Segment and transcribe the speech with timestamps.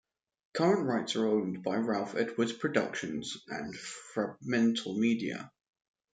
[0.55, 3.75] Current rights are owned by Ralph Edwards Productions and
[4.15, 5.51] FremantleMedia.